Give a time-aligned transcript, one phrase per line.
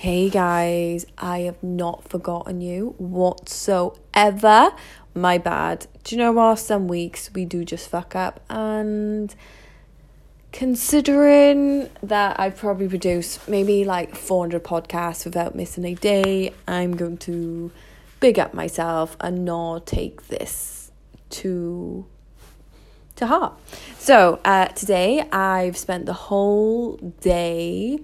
[0.00, 4.70] Hey guys, I have not forgotten you whatsoever.
[5.14, 5.88] My bad.
[6.04, 6.58] Do you know what?
[6.58, 9.34] Some weeks we do just fuck up, and
[10.52, 17.18] considering that I've probably produced maybe like 400 podcasts without missing a day, I'm going
[17.18, 17.70] to
[18.20, 20.92] big up myself and not take this
[21.28, 22.06] to
[23.16, 23.52] to heart.
[23.98, 27.98] So, uh, today I've spent the whole day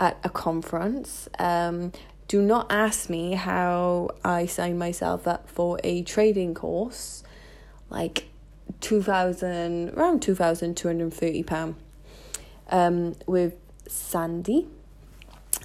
[0.00, 1.28] at a conference.
[1.38, 1.92] Um,
[2.26, 7.22] do not ask me how I signed myself up for a trading course,
[7.90, 8.30] like
[8.80, 11.74] 2000 around 2230 pound
[12.70, 13.54] um with
[13.88, 14.68] Sandy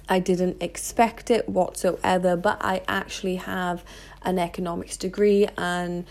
[0.08, 3.84] I didn't expect it whatsoever but I actually have
[4.22, 6.04] an economics degree and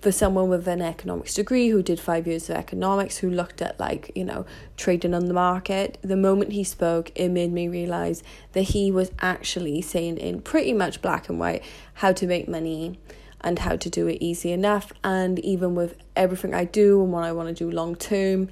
[0.00, 3.78] for someone with an economics degree who did five years of economics, who looked at
[3.80, 4.46] like, you know,
[4.76, 9.10] trading on the market, the moment he spoke, it made me realize that he was
[9.20, 11.64] actually saying in pretty much black and white
[11.94, 12.98] how to make money
[13.40, 14.92] and how to do it easy enough.
[15.02, 18.48] And even with everything I do and what I want to do long term,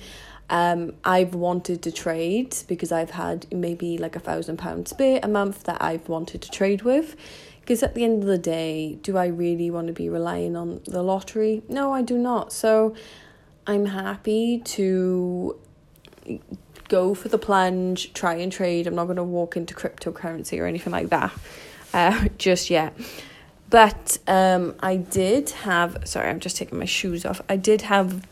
[0.51, 5.29] um, I've wanted to trade because I've had maybe like a thousand pounds spare a
[5.29, 7.17] month that I've wanted to trade with
[7.65, 10.83] because at the end of the day, do I really want to be relying on
[10.85, 11.63] the lottery?
[11.67, 12.53] No, I do not.
[12.53, 12.95] So
[13.67, 15.59] I'm happy to
[16.91, 18.87] go for the plunge, try and trade.
[18.87, 21.33] I'm not going to walk into cryptocurrency or anything like that
[21.95, 22.93] uh, just yet.
[23.71, 27.41] But um, I did have, sorry, I'm just taking my shoes off.
[27.49, 28.27] I did have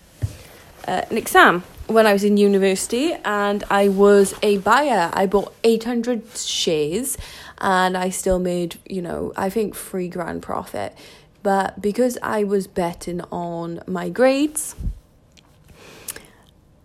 [0.86, 5.10] uh, an exam when I was in university and I was a buyer.
[5.12, 7.18] I bought 800 shares
[7.58, 10.94] and I still made, you know, I think three grand profit.
[11.42, 14.76] But because I was betting on my grades,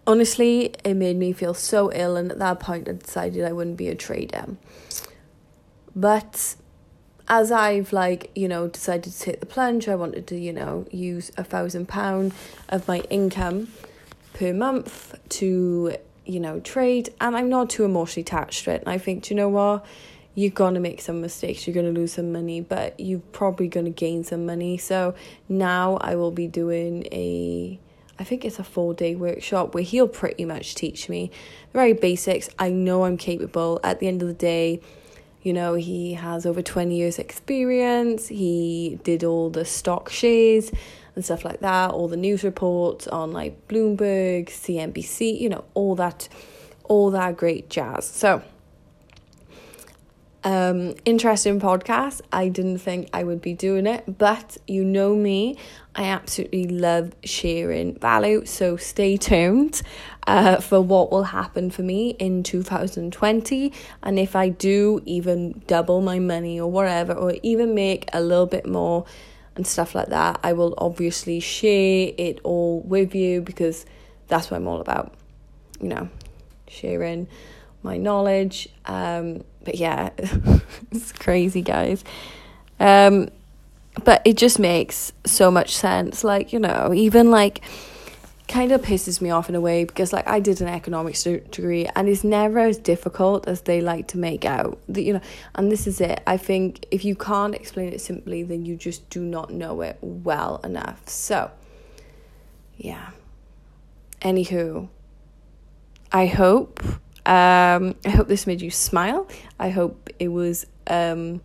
[0.06, 2.16] honestly, it made me feel so ill.
[2.16, 4.56] And at that point, I decided I wouldn't be a trader.
[5.96, 6.56] But
[7.28, 10.86] as I've like you know decided to take the plunge, I wanted to you know
[10.92, 12.34] use a thousand pound
[12.70, 13.70] of my income
[14.38, 18.82] per month to you know trade, and I'm not too emotionally attached to it.
[18.82, 19.86] And I think, you know what?
[20.38, 24.24] you're to make some mistakes, you're to lose some money, but you're probably to gain
[24.24, 24.78] some money.
[24.78, 25.16] So
[25.50, 27.80] now I will be doing a
[28.20, 31.32] I think it's a four day workshop where he'll pretty much teach me
[31.72, 32.50] the very basics.
[32.60, 33.80] I know I'm capable.
[33.84, 34.80] At the end of the day,
[35.42, 38.28] you know, he has over 20 years experience.
[38.28, 40.72] He did all the stock shares
[41.16, 45.96] and stuff like that, all the news reports on like Bloomberg, CNBC, you know, all
[45.96, 46.28] that
[46.84, 48.08] all that great jazz.
[48.08, 48.42] So,
[50.44, 52.22] um, interesting podcast.
[52.32, 55.58] I didn't think I would be doing it, but you know me,
[55.96, 58.46] I absolutely love sharing value.
[58.46, 59.82] So stay tuned
[60.28, 63.74] uh, for what will happen for me in 2020.
[64.04, 68.46] And if I do even double my money or whatever, or even make a little
[68.46, 69.06] bit more
[69.56, 73.86] and stuff like that, I will obviously share it all with you because
[74.28, 75.14] that's what I'm all about.
[75.82, 76.10] You know,
[76.68, 77.28] sharing
[77.84, 78.70] my knowledge.
[78.86, 80.12] Um, but yeah,
[80.92, 82.02] it's crazy, guys.
[82.80, 83.28] Um,
[84.06, 86.24] but it just makes so much sense.
[86.24, 87.66] Like, you know, even like
[88.48, 91.86] kind of pisses me off in a way because like I did an economics degree
[91.98, 94.80] and it's never as difficult as they like to make out.
[94.88, 95.22] You know,
[95.56, 96.22] and this is it.
[96.26, 99.98] I think if you can't explain it simply, then you just do not know it
[100.00, 101.10] well enough.
[101.10, 101.52] So,
[102.78, 103.10] yeah.
[104.22, 104.88] Anywho,
[106.14, 106.82] I hope
[107.28, 109.28] um, I hope this made you smile.
[109.60, 111.42] I hope it was um,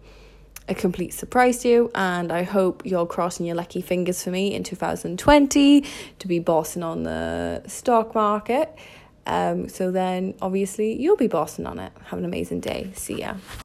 [0.69, 4.55] a complete surprise to you, and I hope you're crossing your lucky fingers for me
[4.55, 5.85] in 2020
[6.21, 8.73] to be bossing on the stock market.
[9.27, 11.93] Um, so then, obviously, you'll be bossing on it.
[12.07, 12.93] Have an amazing day.
[12.95, 13.35] See ya.